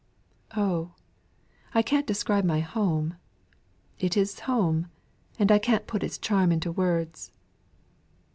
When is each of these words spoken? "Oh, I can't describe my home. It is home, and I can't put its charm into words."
"Oh, 0.57 0.93
I 1.75 1.83
can't 1.83 2.07
describe 2.07 2.43
my 2.43 2.59
home. 2.59 3.17
It 3.99 4.17
is 4.17 4.39
home, 4.49 4.89
and 5.37 5.51
I 5.51 5.59
can't 5.59 5.85
put 5.85 6.01
its 6.01 6.17
charm 6.17 6.51
into 6.51 6.71
words." 6.71 7.31